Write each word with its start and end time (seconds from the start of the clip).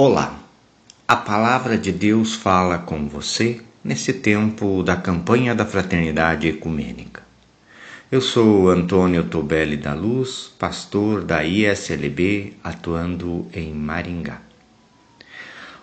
Olá, 0.00 0.38
a 1.08 1.16
palavra 1.16 1.76
de 1.76 1.90
Deus 1.90 2.32
fala 2.32 2.78
com 2.78 3.08
você 3.08 3.60
nesse 3.82 4.12
tempo 4.12 4.80
da 4.84 4.94
campanha 4.94 5.56
da 5.56 5.66
Fraternidade 5.66 6.46
Ecumênica. 6.46 7.20
Eu 8.08 8.20
sou 8.20 8.68
Antônio 8.68 9.24
Tobelli 9.24 9.76
da 9.76 9.94
Luz, 9.94 10.52
pastor 10.56 11.24
da 11.24 11.42
ISLB, 11.42 12.52
atuando 12.62 13.48
em 13.52 13.74
Maringá. 13.74 14.40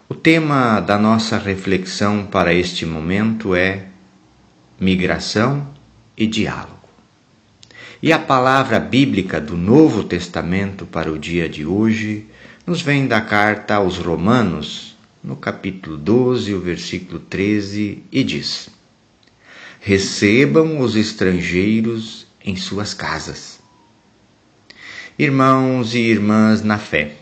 O 0.08 0.16
tema 0.16 0.80
da 0.80 0.98
nossa 0.98 1.38
reflexão 1.38 2.26
para 2.26 2.54
este 2.54 2.86
momento 2.86 3.54
é 3.54 3.84
migração 4.80 5.68
e 6.18 6.26
diálogo. 6.26 6.75
E 8.04 8.12
a 8.12 8.20
palavra 8.20 8.78
bíblica 8.78 9.40
do 9.40 9.56
Novo 9.56 10.04
Testamento 10.04 10.86
para 10.86 11.12
o 11.12 11.18
dia 11.18 11.48
de 11.48 11.66
hoje 11.66 12.26
nos 12.68 12.82
vem 12.82 13.08
da 13.08 13.22
carta 13.22 13.76
aos 13.76 13.98
Romanos, 13.98 14.98
no 15.24 15.38
capítulo 15.38 15.96
12, 15.96 16.54
o 16.54 16.60
versículo 16.60 17.20
13, 17.20 18.04
e 18.12 18.24
diz: 18.24 18.70
Recebam 19.80 20.82
os 20.82 20.98
estrangeiros 20.98 22.28
em 22.44 22.58
suas 22.58 22.94
casas. 22.94 23.60
Irmãos 25.18 25.96
e 25.96 26.00
irmãs 26.00 26.62
na 26.62 26.78
fé, 26.78 27.14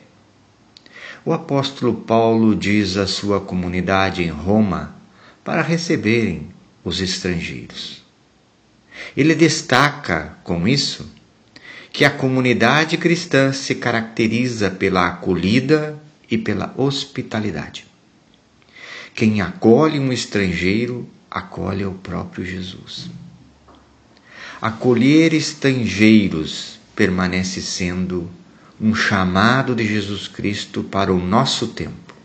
o 1.24 1.32
apóstolo 1.32 1.94
Paulo 1.94 2.56
diz 2.56 2.98
à 2.98 3.06
sua 3.06 3.40
comunidade 3.40 4.24
em 4.24 4.30
Roma 4.30 4.96
para 5.44 5.62
receberem 5.62 6.50
os 6.84 7.00
estrangeiros. 7.00 8.03
Ele 9.16 9.36
destaca 9.36 10.38
com 10.44 10.68
isso 10.68 11.08
que 11.92 12.04
a 12.04 12.10
comunidade 12.10 12.98
cristã 12.98 13.54
se 13.54 13.76
caracteriza 13.76 14.72
pela 14.72 15.08
acolhida 15.08 15.96
e 16.30 16.38
pela 16.40 16.74
hospitalidade. 16.76 17.86
Quem 19.14 19.42
acolhe 19.42 20.00
um 20.00 20.12
estrangeiro, 20.12 21.08
acolhe 21.30 21.86
o 21.86 21.92
próprio 21.92 22.44
Jesus. 22.44 23.12
Acolher 24.60 25.36
estrangeiros 25.36 26.80
permanece 26.96 27.62
sendo 27.62 28.28
um 28.82 28.96
chamado 28.96 29.76
de 29.76 29.86
Jesus 29.86 30.28
Cristo 30.28 30.84
para 30.84 31.14
o 31.14 31.24
nosso 31.24 31.68
tempo. 31.68 32.16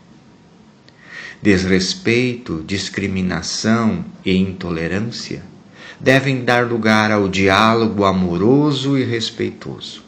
Desrespeito, 1.43 2.63
discriminação 2.65 4.03
e 4.25 4.35
intolerância 4.35 5.43
devem 5.99 6.43
dar 6.43 6.65
lugar 6.65 7.11
ao 7.11 7.27
diálogo 7.27 8.05
amoroso 8.05 8.97
e 8.97 9.03
respeitoso. 9.03 10.03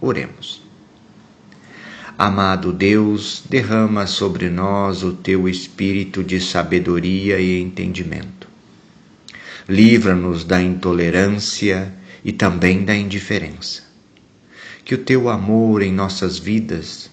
Oremos. 0.00 0.62
Amado 2.18 2.72
Deus, 2.72 3.42
derrama 3.48 4.06
sobre 4.06 4.48
nós 4.48 5.02
o 5.02 5.12
teu 5.12 5.48
espírito 5.48 6.24
de 6.24 6.40
sabedoria 6.40 7.38
e 7.38 7.60
entendimento. 7.60 8.48
Livra-nos 9.68 10.44
da 10.44 10.62
intolerância 10.62 11.92
e 12.24 12.32
também 12.32 12.84
da 12.84 12.96
indiferença. 12.96 13.82
Que 14.84 14.94
o 14.94 14.98
teu 14.98 15.28
amor 15.28 15.82
em 15.82 15.92
nossas 15.92 16.38
vidas 16.38 17.10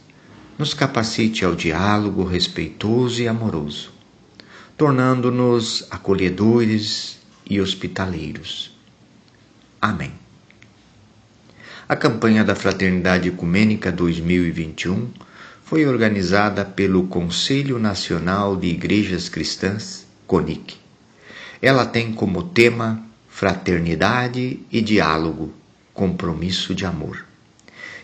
nos 0.57 0.73
capacite 0.73 1.43
ao 1.43 1.55
diálogo 1.55 2.23
respeitoso 2.23 3.21
e 3.21 3.27
amoroso 3.27 3.93
tornando-nos 4.83 5.87
acolhedores 5.89 7.17
e 7.49 7.61
hospitaleiros. 7.61 8.77
Amém. 9.81 10.11
A 11.87 11.95
campanha 11.95 12.43
da 12.43 12.53
Fraternidade 12.53 13.29
Ecumênica 13.29 13.89
2021 13.93 15.09
foi 15.63 15.85
organizada 15.85 16.65
pelo 16.65 17.07
Conselho 17.07 17.79
Nacional 17.79 18.57
de 18.57 18.67
Igrejas 18.67 19.29
Cristãs, 19.29 20.05
CONIC. 20.27 20.75
Ela 21.61 21.85
tem 21.85 22.11
como 22.11 22.43
tema 22.43 23.01
Fraternidade 23.29 24.59
e 24.69 24.81
Diálogo, 24.81 25.53
Compromisso 25.93 26.75
de 26.75 26.85
Amor. 26.85 27.25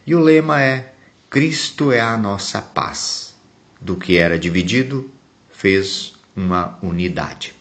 E 0.08 0.16
o 0.16 0.22
lema 0.22 0.62
é 0.62 0.94
Cristo 1.30 1.92
é 1.92 2.00
a 2.00 2.16
nossa 2.16 2.62
paz. 2.62 3.36
Do 3.82 3.98
que 3.98 4.18
era 4.18 4.40
dividido, 4.40 5.12
fez 5.52 6.18
uma 6.40 6.80
unidade. 6.82 7.54